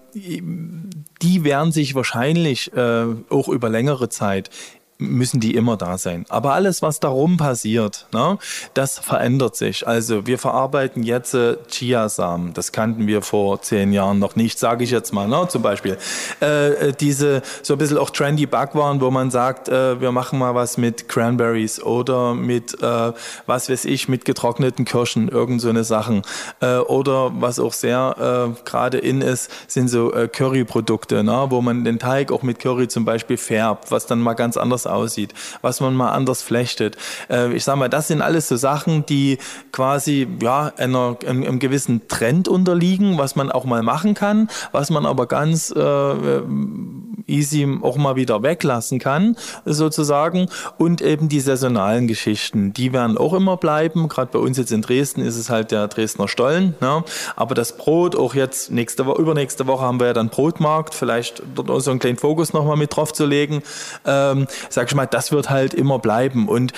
[1.23, 4.51] die werden sich wahrscheinlich äh, auch über längere Zeit
[5.01, 6.25] müssen die immer da sein.
[6.29, 8.39] Aber alles, was darum passiert, ne,
[8.75, 9.87] das verändert sich.
[9.87, 12.53] Also wir verarbeiten jetzt äh, Chiasamen.
[12.55, 15.29] Das kannten wir vor zehn Jahren noch nicht, sage ich jetzt mal.
[15.29, 15.97] Ne, zum Beispiel
[16.43, 20.39] äh, äh, diese so ein bisschen auch trendy Backwaren, wo man sagt, äh, wir machen
[20.39, 23.13] mal was mit Cranberries oder mit äh,
[23.47, 26.23] was weiß ich, mit getrockneten Kirschen, irgend so eine Sachen.
[26.61, 31.61] Äh, oder was auch sehr äh, gerade in ist, sind so äh, Curry-Produkte, ne, wo
[31.61, 35.35] man den Teig auch mit Curry zum Beispiel färbt, was dann mal ganz anders aussieht,
[35.63, 36.97] was man mal anders flechtet.
[37.29, 39.39] Äh, ich sage mal, das sind alles so Sachen, die
[39.73, 44.91] quasi ja einer, einem, einem gewissen Trend unterliegen, was man auch mal machen kann, was
[44.91, 45.81] man aber ganz äh,
[47.31, 50.49] easy auch mal wieder weglassen kann, sozusagen.
[50.79, 54.09] Und eben die saisonalen Geschichten, die werden auch immer bleiben.
[54.09, 56.75] Gerade bei uns jetzt in Dresden ist es halt der Dresdner Stollen.
[56.81, 57.05] Ne?
[57.37, 61.43] Aber das Brot, auch jetzt nächste Woche, übernächste Woche haben wir ja dann Brotmarkt, vielleicht
[61.55, 63.63] dort auch so einen kleinen Fokus nochmal mit drauf zu legen.
[64.05, 66.49] Ähm, sag ich mal, das wird halt immer bleiben.
[66.49, 66.73] Und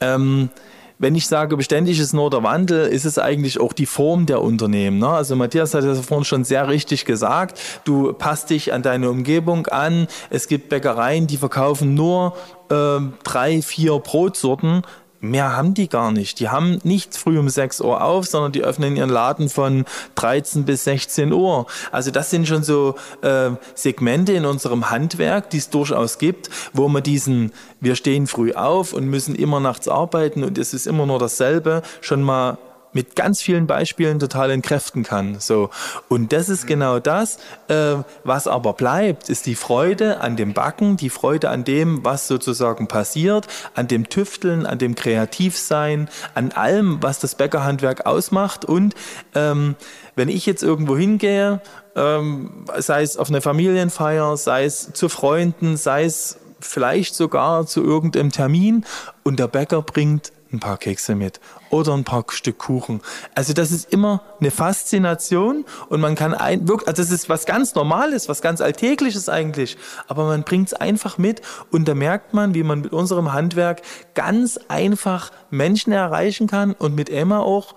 [0.00, 0.50] ähm,
[0.98, 4.42] wenn ich sage, beständig ist nur der Wandel, ist es eigentlich auch die Form der
[4.42, 4.98] Unternehmen.
[4.98, 5.08] Ne?
[5.08, 7.60] Also Matthias hat das vorhin schon sehr richtig gesagt.
[7.84, 10.08] Du passt dich an deine Umgebung an.
[10.30, 12.36] Es gibt Bäckereien, die verkaufen nur
[12.70, 14.82] äh, drei, vier Brotsorten
[15.20, 16.38] Mehr haben die gar nicht.
[16.38, 20.64] Die haben nicht früh um 6 Uhr auf, sondern die öffnen ihren Laden von 13
[20.64, 21.66] bis 16 Uhr.
[21.90, 26.88] Also das sind schon so äh, Segmente in unserem Handwerk, die es durchaus gibt, wo
[26.88, 31.04] man diesen, wir stehen früh auf und müssen immer nachts arbeiten und es ist immer
[31.04, 32.58] nur dasselbe, schon mal
[32.92, 35.40] mit ganz vielen Beispielen total entkräften kann.
[35.40, 35.70] So.
[36.08, 40.96] Und das ist genau das, äh, was aber bleibt, ist die Freude an dem Backen,
[40.96, 47.02] die Freude an dem, was sozusagen passiert, an dem Tüfteln, an dem Kreativsein, an allem,
[47.02, 48.64] was das Bäckerhandwerk ausmacht.
[48.64, 48.94] Und
[49.34, 49.76] ähm,
[50.16, 51.60] wenn ich jetzt irgendwo hingehe,
[51.94, 57.84] ähm, sei es auf eine Familienfeier, sei es zu Freunden, sei es vielleicht sogar zu
[57.84, 58.84] irgendeinem Termin
[59.22, 63.00] und der Bäcker bringt ein paar Kekse mit oder ein paar Stück Kuchen.
[63.34, 67.46] Also das ist immer eine Faszination und man kann ein, wirklich, also das ist was
[67.46, 72.34] ganz Normales, was ganz Alltägliches eigentlich, aber man bringt es einfach mit und da merkt
[72.34, 73.82] man, wie man mit unserem Handwerk
[74.14, 77.74] ganz einfach Menschen erreichen kann und mit Emma auch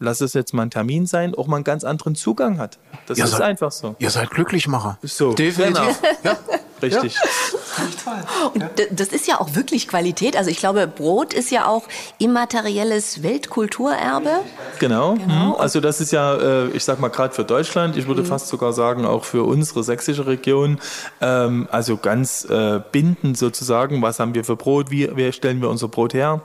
[0.00, 2.78] lass es jetzt mal ein Termin sein, auch mal einen ganz anderen Zugang hat.
[3.06, 3.94] Das ihr ist seid, einfach so.
[3.98, 4.98] Ihr seid Glücklichmacher.
[5.02, 6.00] So, definitiv.
[6.00, 6.14] Genau.
[6.24, 6.38] Ja.
[6.84, 7.14] Richtig.
[7.14, 7.20] Ja.
[8.54, 10.36] Und das ist ja auch wirklich Qualität.
[10.36, 11.84] Also ich glaube, Brot ist ja auch
[12.18, 14.40] immaterielles Weltkulturerbe.
[14.78, 15.14] Genau.
[15.14, 15.54] genau.
[15.54, 15.54] Mhm.
[15.58, 18.26] Also das ist ja, äh, ich sag mal gerade für Deutschland, ich würde mhm.
[18.26, 20.78] fast sogar sagen auch für unsere sächsische Region,
[21.20, 24.02] ähm, also ganz äh, bindend sozusagen.
[24.02, 24.90] Was haben wir für Brot?
[24.90, 26.42] Wie, wie stellen wir unser Brot her?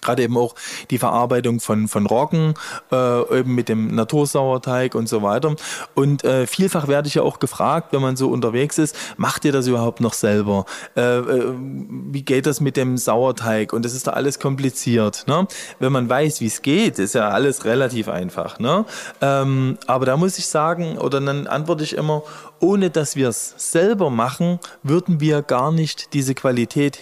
[0.00, 0.54] Gerade eben auch
[0.90, 2.54] die Verarbeitung von, von Roggen,
[2.92, 5.54] äh, eben mit dem Natursauerteig und so weiter.
[5.94, 9.52] Und äh, vielfach werde ich ja auch gefragt, wenn man so unterwegs ist, macht ihr
[9.52, 10.64] das überhaupt noch selber?
[10.96, 13.72] Äh, äh, wie geht das mit dem Sauerteig?
[13.72, 15.24] Und das ist da alles kompliziert.
[15.26, 15.46] Ne?
[15.78, 18.58] Wenn man weiß, wie es geht, ist ja alles relativ einfach.
[18.58, 18.84] Ne?
[19.20, 22.22] Ähm, aber da muss ich sagen, oder dann antworte ich immer,
[22.60, 26.98] ohne dass wir es selber machen, würden wir gar nicht diese Qualität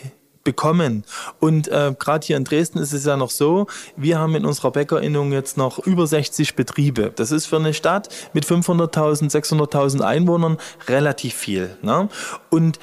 [0.48, 1.04] bekommen.
[1.40, 4.70] Und äh, gerade hier in Dresden ist es ja noch so, wir haben in unserer
[4.70, 7.12] Bäckerinnung jetzt noch über 60 Betriebe.
[7.14, 10.56] Das ist für eine Stadt mit 500.000, 600.000 Einwohnern
[10.88, 11.76] relativ viel.
[11.82, 12.08] Ne?
[12.48, 12.78] Und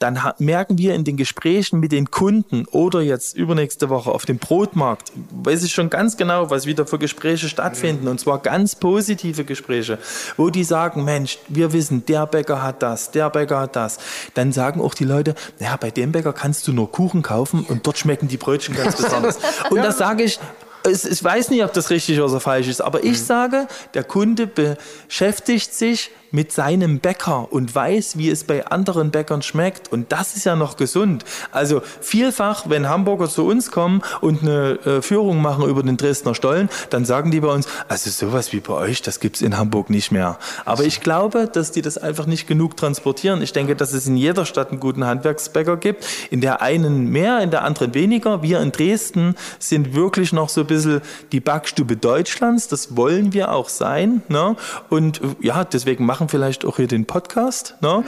[0.00, 4.38] dann merken wir in den Gesprächen mit den Kunden oder jetzt übernächste Woche auf dem
[4.38, 9.44] Brotmarkt, weiß ich schon ganz genau, was wieder für Gespräche stattfinden und zwar ganz positive
[9.44, 9.98] Gespräche,
[10.38, 13.98] wo die sagen, Mensch, wir wissen, der Bäcker hat das, der Bäcker hat das.
[14.32, 17.86] Dann sagen auch die Leute, naja, bei dem Bäcker kannst du nur Kuchen kaufen und
[17.86, 19.38] dort schmecken die Brötchen ganz besonders.
[19.68, 20.40] Und das sage ich,
[20.86, 23.24] ich weiß nicht, ob das richtig oder falsch ist, aber ich mhm.
[23.24, 29.42] sage, der Kunde beschäftigt sich mit seinem Bäcker und weiß, wie es bei anderen Bäckern
[29.42, 29.92] schmeckt.
[29.92, 31.24] Und das ist ja noch gesund.
[31.52, 36.34] Also vielfach, wenn Hamburger zu uns kommen und eine äh, Führung machen über den Dresdner
[36.34, 39.90] Stollen, dann sagen die bei uns, also sowas wie bei euch, das gibt's in Hamburg
[39.90, 40.38] nicht mehr.
[40.64, 43.42] Aber ich glaube, dass die das einfach nicht genug transportieren.
[43.42, 46.06] Ich denke, dass es in jeder Stadt einen guten Handwerksbäcker gibt.
[46.30, 48.42] In der einen mehr, in der anderen weniger.
[48.42, 51.00] Wir in Dresden sind wirklich noch so ein bisschen
[51.32, 52.68] die Backstube Deutschlands.
[52.68, 54.22] Das wollen wir auch sein.
[54.28, 54.56] Ne?
[54.88, 57.74] Und äh, ja, deswegen machen vielleicht auch hier den Podcast.
[57.80, 58.04] Ne?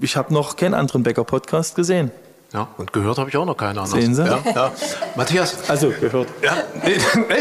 [0.00, 2.10] Ich habe noch keinen anderen Bäcker-Podcast gesehen.
[2.54, 4.00] Ja, und gehört habe ich auch noch keinen anderen.
[4.00, 4.24] Sehen Sie?
[4.24, 4.72] Ja, ja.
[5.16, 5.68] Matthias.
[5.68, 6.28] Also gehört.
[6.40, 6.52] Ja,
[6.84, 6.94] nee,
[7.28, 7.34] nee.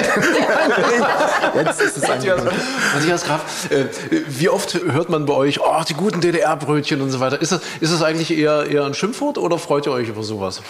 [1.63, 2.41] Jetzt ist es Matthias,
[2.95, 3.86] Matthias Graf, äh,
[4.28, 7.39] wie oft hört man bei euch, oh, die guten DDR-Brötchen und so weiter?
[7.39, 10.63] Ist das, ist das eigentlich eher, eher ein Schimpfwort oder freut ihr euch über sowas?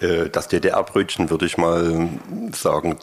[0.00, 2.08] Äh, Das DDR-Brötchen würde ich mal
[2.52, 2.98] sagen,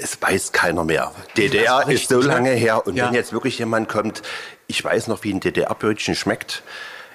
[0.00, 1.12] es weiß keiner mehr.
[1.36, 3.06] DDR ist ist so lange her und Ja.
[3.06, 4.22] wenn jetzt wirklich jemand kommt,
[4.66, 6.62] ich weiß noch, wie ein DDR-Brötchen schmeckt,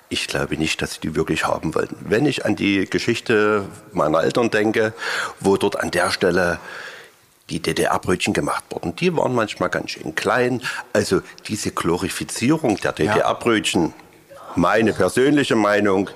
[0.10, 1.98] ich glaube nicht, dass sie die wirklich haben wollten.
[2.08, 4.94] Wenn ich an die Geschichte meiner Eltern denke,
[5.40, 6.60] wo dort an der Stelle
[7.50, 10.62] die DDR-Brötchen gemacht wurden, die waren manchmal ganz schön klein.
[10.94, 13.94] Also diese Glorifizierung der DDR-Brötchen,
[14.56, 16.10] meine persönliche Meinung,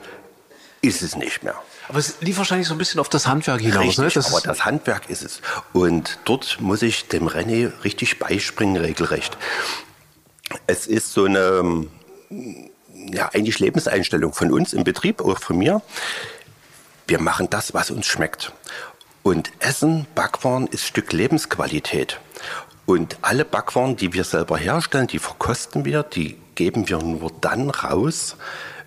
[0.82, 1.56] ist es nicht mehr.
[1.90, 3.84] Aber es lief wahrscheinlich so ein bisschen auf das Handwerk hinaus.
[3.84, 4.10] Richtig, ne?
[4.10, 5.42] Das aber das Handwerk ist es.
[5.74, 9.38] Und dort muss ich dem René richtig beispringen, regelrecht.
[10.66, 11.90] Es ist so eine, ähm,
[12.94, 15.82] ja, eigentlich Lebenseinstellung von uns im Betrieb, auch von mir.
[17.08, 18.52] Wir machen das, was uns schmeckt.
[19.24, 22.20] Und Essen, Backwaren ist Stück Lebensqualität.
[22.86, 27.70] Und alle Backwaren, die wir selber herstellen, die verkosten wir, die geben wir nur dann
[27.70, 28.38] raus,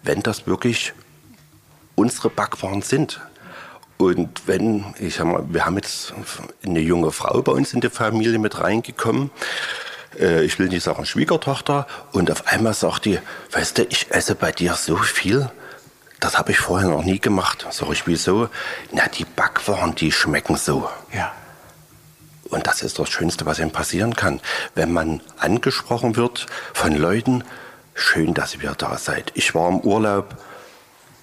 [0.03, 0.95] wenn das wirklich
[2.01, 3.21] unsere Backwaren sind.
[3.99, 6.15] Und wenn, ich sag mal, wir haben jetzt
[6.65, 9.31] eine junge Frau bei uns in die Familie mit reingekommen,
[10.19, 13.19] äh, ich will nicht sagen Schwiegertochter, und auf einmal sagt die,
[13.53, 15.51] weißt du, ich esse bei dir so viel,
[16.19, 17.67] das habe ich vorher noch nie gemacht.
[17.71, 18.49] Sag ich, wieso?
[18.93, 20.89] Na, die Backwaren, die schmecken so.
[21.13, 21.33] ja.
[22.49, 24.41] Und das ist das Schönste, was ihm passieren kann.
[24.75, 27.45] Wenn man angesprochen wird von Leuten,
[27.95, 29.31] schön, dass ihr da seid.
[29.35, 30.37] Ich war im Urlaub,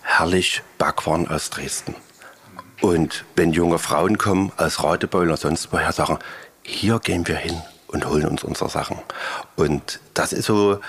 [0.07, 1.93] herrlich Backwaren aus Dresden.
[2.81, 6.17] Und wenn junge Frauen kommen aus Radebeul oder sonst woher, sagen,
[6.63, 8.97] hier gehen wir hin und holen uns unsere Sachen.
[9.55, 10.79] Und das ist so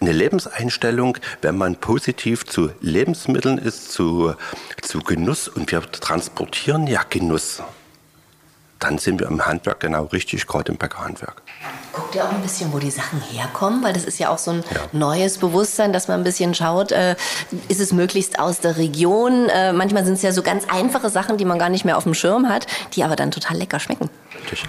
[0.00, 4.34] eine Lebenseinstellung, wenn man positiv zu Lebensmitteln ist, zu,
[4.82, 7.62] zu Genuss und wir transportieren ja Genuss
[8.84, 11.42] dann sind wir im Handwerk genau richtig, gerade im Bäckerhandwerk.
[11.92, 13.82] Guckt ihr auch ein bisschen, wo die Sachen herkommen?
[13.82, 17.16] Weil das ist ja auch so ein neues Bewusstsein, dass man ein bisschen schaut, äh,
[17.68, 19.48] ist es möglichst aus der Region?
[19.48, 22.04] Äh, manchmal sind es ja so ganz einfache Sachen, die man gar nicht mehr auf
[22.04, 24.10] dem Schirm hat, die aber dann total lecker schmecken.
[24.44, 24.64] Richtig.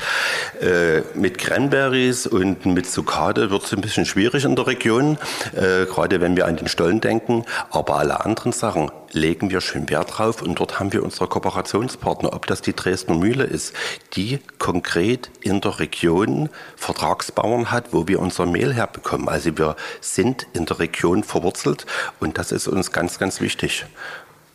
[0.62, 5.18] Äh, mit Cranberries und mit Zucchade wird es ein bisschen schwierig in der Region,
[5.54, 7.46] äh, gerade wenn wir an den Stollen denken.
[7.72, 12.32] Aber alle anderen Sachen legen wir schön Wert drauf und dort haben wir unsere Kooperationspartner,
[12.32, 13.74] ob das die Dresdner Mühle ist,
[14.14, 19.28] die konkret in der Region Vertragsbauern hat, wo wir unser Mehl herbekommen.
[19.28, 21.86] Also wir sind in der Region verwurzelt
[22.22, 23.86] und das ist uns ganz, ganz wichtig.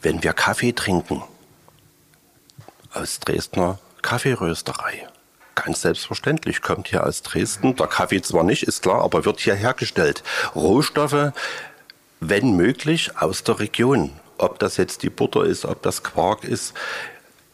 [0.00, 1.22] Wenn wir Kaffee trinken,
[2.92, 5.06] aus Dresdner Kaffeerösterei.
[5.54, 7.76] Ganz selbstverständlich kommt hier aus Dresden.
[7.76, 10.22] Der Kaffee zwar nicht, ist klar, aber wird hier hergestellt.
[10.54, 11.32] Rohstoffe,
[12.20, 14.12] wenn möglich, aus der Region.
[14.38, 16.72] Ob das jetzt die Butter ist, ob das Quark ist,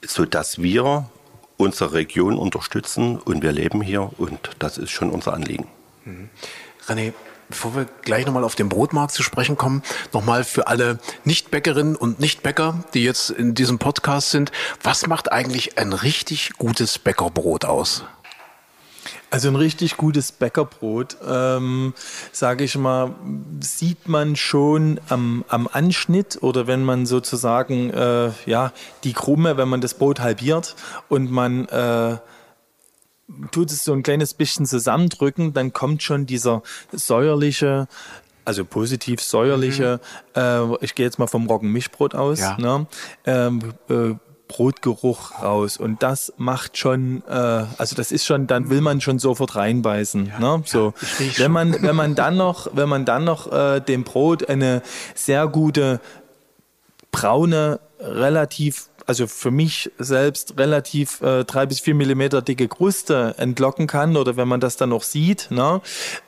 [0.03, 1.09] sodass wir
[1.57, 5.67] unsere Region unterstützen und wir leben hier und das ist schon unser Anliegen.
[6.87, 7.13] René,
[7.49, 9.83] bevor wir gleich nochmal auf den Brotmarkt zu sprechen kommen,
[10.13, 15.79] nochmal für alle Nichtbäckerinnen und Nichtbäcker, die jetzt in diesem Podcast sind, was macht eigentlich
[15.79, 18.05] ein richtig gutes Bäckerbrot aus?
[19.29, 21.95] Also ein richtig gutes Bäckerbrot, ähm,
[22.31, 23.15] sage ich mal,
[23.61, 29.69] sieht man schon am, am Anschnitt oder wenn man sozusagen äh, ja die Krumme, wenn
[29.69, 30.77] man das Brot halbiert
[31.09, 32.19] und man äh,
[33.51, 36.63] tut es so ein kleines bisschen zusammendrücken, dann kommt schon dieser
[36.93, 37.89] säuerliche,
[38.45, 40.01] also positiv säuerliche,
[40.37, 42.57] äh, ich gehe jetzt mal vom Roggenmischbrot aus, Ja.
[42.59, 42.87] ne?
[43.25, 44.15] ähm, äh,
[44.49, 49.19] Brotgeruch raus und das macht schon, äh, also das ist schon, dann will man schon
[49.19, 50.33] sofort reinbeißen.
[50.39, 50.63] ne?
[50.65, 54.49] So, riech wenn man wenn man dann noch, wenn man dann noch äh, dem Brot
[54.49, 54.83] eine
[55.17, 56.01] sehr gute
[57.11, 63.87] braune, relativ, also für mich selbst relativ äh, drei bis vier Millimeter dicke Kruste entlocken
[63.87, 65.81] kann oder wenn man das dann noch sieht, ne,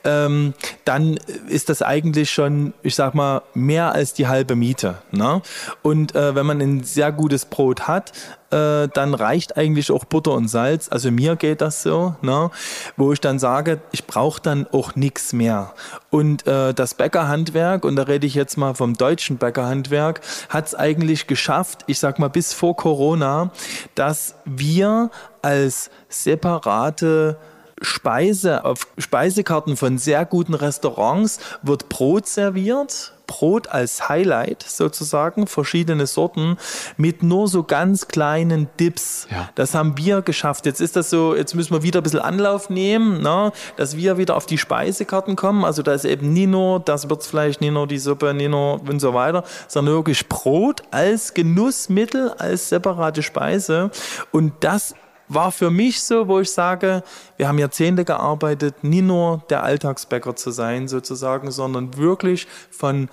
[0.03, 0.53] ähm,
[0.85, 5.01] dann ist das eigentlich schon, ich sag mal, mehr als die halbe Miete.
[5.11, 5.41] Ne?
[5.81, 8.13] Und äh, wenn man ein sehr gutes Brot hat,
[8.51, 10.89] äh, dann reicht eigentlich auch Butter und Salz.
[10.89, 12.49] Also mir geht das so, ne?
[12.97, 15.73] wo ich dann sage, ich brauche dann auch nichts mehr.
[16.09, 20.75] Und äh, das Bäckerhandwerk, und da rede ich jetzt mal vom deutschen Bäckerhandwerk, hat es
[20.75, 23.51] eigentlich geschafft, ich sag mal bis vor Corona,
[23.95, 27.37] dass wir als separate
[27.81, 36.07] Speise auf Speisekarten von sehr guten Restaurants wird Brot serviert Brot als Highlight sozusagen, verschiedene
[36.07, 36.57] Sorten
[36.97, 39.27] mit nur so ganz kleinen Dips.
[39.29, 39.49] Ja.
[39.53, 40.65] Das haben wir geschafft.
[40.65, 44.17] Jetzt ist das so, jetzt müssen wir wieder ein bisschen Anlauf nehmen, ne, dass wir
[44.17, 45.63] wieder auf die Speisekarten kommen.
[45.63, 48.99] Also da ist eben nie nur das Würzfleisch, nie nur die Suppe, nie nur und
[48.99, 53.91] so weiter, sondern wirklich Brot als Genussmittel, als separate Speise.
[54.31, 54.95] Und das
[55.29, 57.03] war für mich so, wo ich sage,
[57.37, 63.09] wir haben Jahrzehnte gearbeitet, nie nur der Alltagsbäcker zu sein sozusagen, sondern wirklich von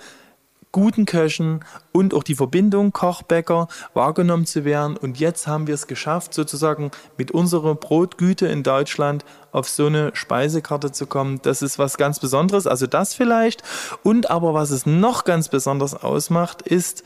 [0.71, 4.97] guten Köchen und auch die Verbindung Kochbäcker wahrgenommen zu werden.
[4.97, 10.11] Und jetzt haben wir es geschafft, sozusagen mit unserer Brotgüte in Deutschland auf so eine
[10.13, 11.39] Speisekarte zu kommen.
[11.41, 12.67] Das ist was ganz Besonderes.
[12.67, 13.63] Also das vielleicht.
[14.03, 17.03] Und aber was es noch ganz besonders ausmacht, ist,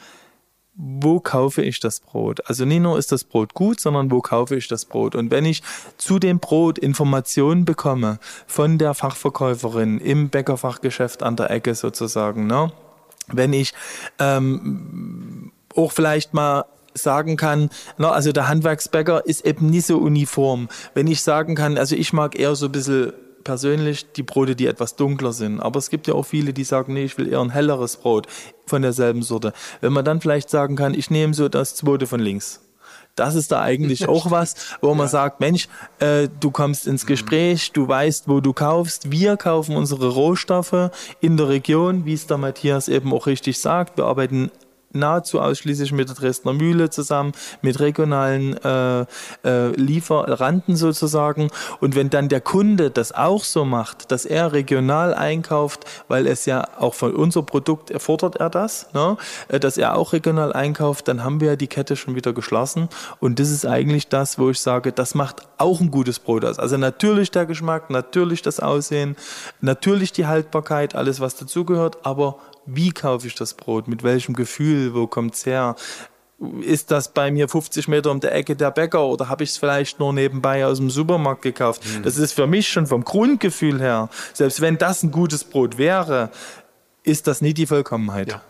[0.74, 2.48] wo kaufe ich das Brot?
[2.48, 5.16] Also nicht nur ist das Brot gut, sondern wo kaufe ich das Brot?
[5.16, 5.62] Und wenn ich
[5.98, 12.72] zu dem Brot Informationen bekomme von der Fachverkäuferin im Bäckerfachgeschäft an der Ecke sozusagen, ne?
[13.28, 13.74] wenn ich
[14.20, 20.68] ähm, auch vielleicht mal sagen kann, na, also der Handwerksbäcker ist eben nicht so uniform.
[20.94, 24.68] Wenn ich sagen kann, also ich mag eher so ein bisschen persönlich die Brote, die
[24.68, 25.60] etwas dunkler sind.
[25.60, 28.28] Aber es gibt ja auch viele, die sagen, nee, ich will eher ein helleres Brot
[28.66, 29.54] von derselben Sorte.
[29.82, 32.62] Wenn man dann vielleicht sagen kann, ich nehme so das zweite von links.
[33.16, 35.12] Das ist da eigentlich auch was, wo man ja.
[35.12, 35.68] sagt, Mensch,
[36.00, 39.12] äh, du kommst ins Gespräch, du weißt, wo du kaufst.
[39.12, 43.98] Wir kaufen unsere Rohstoffe in der Region, wie es der Matthias eben auch richtig sagt.
[43.98, 44.52] Wir arbeiten
[44.94, 49.06] nahezu ausschließlich mit der Dresdner Mühle zusammen, mit regionalen äh,
[49.44, 51.50] äh, Lieferanten sozusagen.
[51.80, 56.46] Und wenn dann der Kunde das auch so macht, dass er regional einkauft, weil es
[56.46, 59.18] ja auch von unser Produkt erfordert er das, ne?
[59.48, 62.90] Äh, dass er auch regional einkauft, dann haben wir ja die Kette schon wieder geschlossen.
[63.20, 66.60] Und das ist eigentlich das, wo ich sage, das macht auch ein gutes Brot aus.
[66.60, 69.16] Also natürlich der Geschmack, natürlich das Aussehen,
[69.62, 74.94] natürlich die Haltbarkeit, alles was dazugehört, aber wie kaufe ich das Brot, mit welchem Gefühl,
[74.94, 75.76] wo kommt es her?
[76.62, 79.58] Ist das bei mir 50 Meter um der Ecke der Bäcker oder habe ich es
[79.58, 81.84] vielleicht nur nebenbei aus dem Supermarkt gekauft?
[81.86, 82.04] Mhm.
[82.04, 86.32] Das ist für mich schon vom Grundgefühl her, selbst wenn das ein gutes Brot wäre,
[87.04, 88.32] ist das nie die Vollkommenheit.
[88.32, 88.42] Ja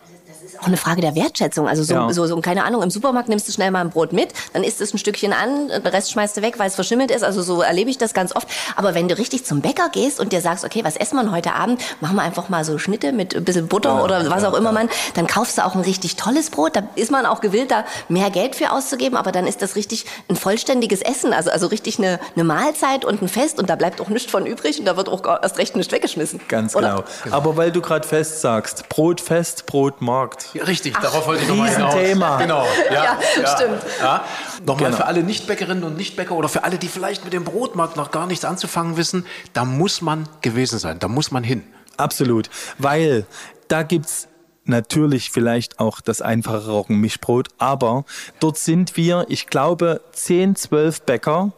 [0.60, 1.68] auch eine Frage der Wertschätzung.
[1.68, 2.12] Also so, ja.
[2.12, 4.80] so, so, keine Ahnung, im Supermarkt nimmst du schnell mal ein Brot mit, dann isst
[4.80, 7.22] es ein Stückchen an, den Rest schmeißt du weg, weil es verschimmelt ist.
[7.22, 8.48] Also so erlebe ich das ganz oft.
[8.76, 11.54] Aber wenn du richtig zum Bäcker gehst und dir sagst, okay, was essen wir heute
[11.54, 11.80] Abend?
[12.00, 14.72] Machen wir einfach mal so Schnitte mit ein bisschen Butter ja, oder was auch immer
[14.72, 16.76] man, dann kaufst du auch ein richtig tolles Brot.
[16.76, 20.06] Da ist man auch gewillt, da mehr Geld für auszugeben, aber dann ist das richtig
[20.28, 21.32] ein vollständiges Essen.
[21.32, 24.46] Also, also richtig eine, eine Mahlzeit und ein Fest und da bleibt auch nichts von
[24.46, 26.40] übrig und da wird auch erst recht nichts weggeschmissen.
[26.48, 27.04] Ganz genau.
[27.24, 27.36] genau.
[27.36, 30.00] Aber weil du gerade fest sagst, Brot fest, Brot
[30.32, 30.54] Markt.
[30.54, 31.02] Ja, richtig, Ach.
[31.02, 31.94] darauf wollte ich nochmal hinaus.
[31.94, 32.38] Thema.
[32.38, 32.66] Genau.
[32.88, 33.82] Ja, ja, ja stimmt.
[34.00, 34.24] Ja.
[34.66, 34.96] Nochmal genau.
[34.96, 38.26] für alle Nichtbäckerinnen und Nichtbäcker oder für alle, die vielleicht mit dem Brotmarkt noch gar
[38.26, 41.62] nichts anzufangen wissen, da muss man gewesen sein, da muss man hin.
[41.96, 43.26] Absolut, weil
[43.68, 44.28] da gibt es
[44.64, 48.04] natürlich vielleicht auch das einfache Roggenmischbrot, aber
[48.40, 51.52] dort sind wir, ich glaube, 10, 12 Bäcker,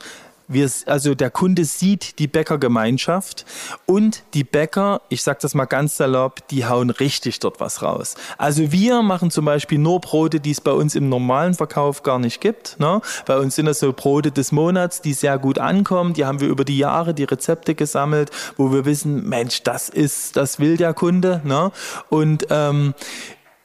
[0.49, 3.45] wir, also der Kunde sieht die Bäckergemeinschaft
[3.87, 8.15] und die Bäcker, ich sage das mal ganz salopp, die hauen richtig dort was raus.
[8.37, 12.19] Also wir machen zum Beispiel nur Brote, die es bei uns im normalen Verkauf gar
[12.19, 12.79] nicht gibt.
[12.79, 13.01] Ne?
[13.27, 16.15] Bei uns sind das so Brote des Monats, die sehr gut ankommen.
[16.15, 20.37] Die haben wir über die Jahre die Rezepte gesammelt, wo wir wissen, Mensch, das ist,
[20.37, 21.41] das will der Kunde.
[21.45, 21.73] Ne?
[22.11, 22.95] Und ähm,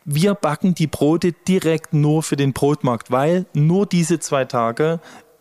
[0.05, 4.99] wir backen die Brote direkt nur für den Brotmarkt, weil nur diese zwei Tage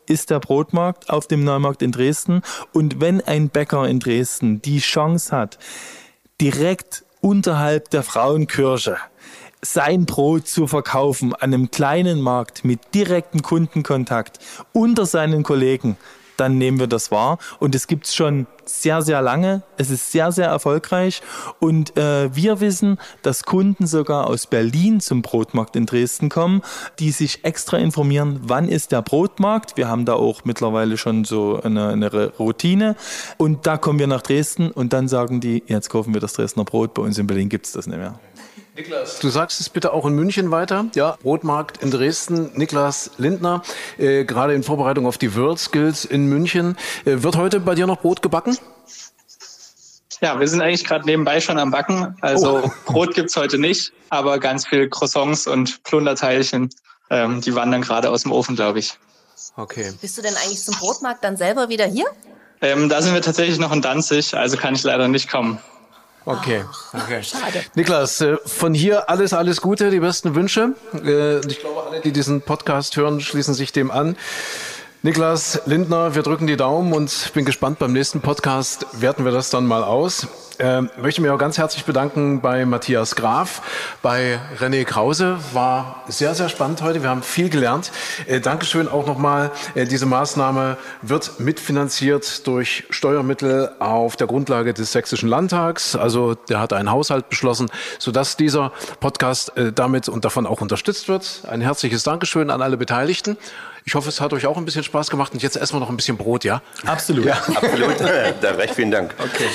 [0.08, 2.42] ist der Brotmarkt auf dem Neumarkt in Dresden.
[2.72, 5.58] Und wenn ein Bäcker in Dresden die Chance hat,
[6.40, 8.96] direkt unterhalb der Frauenkirche
[9.60, 14.38] sein Brot zu verkaufen an einem kleinen Markt mit direktem Kundenkontakt
[14.72, 15.96] unter seinen Kollegen,
[16.38, 17.38] dann nehmen wir das wahr.
[17.58, 19.62] Und es gibt es schon sehr, sehr lange.
[19.76, 21.22] Es ist sehr, sehr erfolgreich.
[21.58, 26.62] Und äh, wir wissen, dass Kunden sogar aus Berlin zum Brotmarkt in Dresden kommen,
[26.98, 29.76] die sich extra informieren, wann ist der Brotmarkt.
[29.76, 32.96] Wir haben da auch mittlerweile schon so eine, eine Routine.
[33.36, 36.64] Und da kommen wir nach Dresden und dann sagen die, jetzt kaufen wir das Dresdner
[36.64, 36.94] Brot.
[36.94, 38.18] Bei uns in Berlin gibt es das nicht mehr.
[38.78, 40.86] Niklas, du sagst es bitte auch in München weiter.
[40.94, 42.52] Ja, Brotmarkt in Dresden.
[42.54, 43.64] Niklas Lindner,
[43.98, 46.76] äh, gerade in Vorbereitung auf die World Skills in München.
[47.04, 48.56] Äh, wird heute bei dir noch Brot gebacken?
[50.20, 52.16] Ja, wir sind eigentlich gerade nebenbei schon am Backen.
[52.20, 52.70] Also oh.
[52.86, 56.70] Brot gibt's heute nicht, aber ganz viel Croissants und Plunderteilchen.
[57.10, 58.96] Ähm, die wandern gerade aus dem Ofen, glaube ich.
[59.56, 59.92] Okay.
[60.00, 62.06] Bist du denn eigentlich zum Brotmarkt dann selber wieder hier?
[62.60, 65.58] Ähm, da sind wir tatsächlich noch in Danzig, also kann ich leider nicht kommen.
[66.30, 66.62] Okay,
[66.92, 67.22] okay.
[67.22, 67.64] Schade.
[67.74, 70.74] Niklas, äh, von hier alles, alles Gute, die besten Wünsche.
[70.92, 74.14] Äh, Ich glaube, alle, die diesen Podcast hören, schließen sich dem an.
[75.02, 77.78] Niklas Lindner, wir drücken die Daumen und bin gespannt.
[77.78, 80.26] Beim nächsten Podcast werten wir das dann mal aus.
[80.58, 83.62] Ähm, möchte mich auch ganz herzlich bedanken bei Matthias Graf,
[84.02, 85.38] bei René Krause.
[85.52, 87.00] War sehr, sehr spannend heute.
[87.00, 87.92] Wir haben viel gelernt.
[88.26, 89.52] Äh, Dankeschön auch nochmal.
[89.76, 95.94] Äh, diese Maßnahme wird mitfinanziert durch Steuermittel auf der Grundlage des Sächsischen Landtags.
[95.94, 97.70] Also der hat einen Haushalt beschlossen,
[98.00, 101.42] sodass dieser Podcast äh, damit und davon auch unterstützt wird.
[101.48, 103.36] Ein herzliches Dankeschön an alle Beteiligten.
[103.88, 105.32] Ich hoffe, es hat euch auch ein bisschen Spaß gemacht.
[105.32, 106.60] Und jetzt essen wir noch ein bisschen Brot, ja?
[106.84, 107.26] Absolut.
[107.30, 107.98] Absolut.
[108.42, 109.14] da recht vielen Dank.
[109.18, 109.48] Okay.